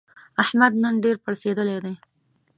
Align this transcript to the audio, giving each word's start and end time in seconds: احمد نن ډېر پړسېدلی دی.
احمد 0.43 0.73
نن 0.83 0.93
ډېر 1.03 1.15
پړسېدلی 1.23 1.77
دی. 1.83 1.95